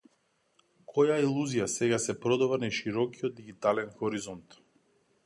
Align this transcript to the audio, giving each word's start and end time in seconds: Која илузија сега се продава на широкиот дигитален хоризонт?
Која 0.93 1.17
илузија 1.25 1.67
сега 1.73 1.99
се 2.05 2.15
продава 2.23 2.59
на 2.63 2.71
широкиот 2.79 3.37
дигитален 3.41 3.93
хоризонт? 4.01 4.59